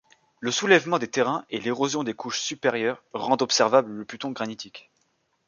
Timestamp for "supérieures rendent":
2.39-3.43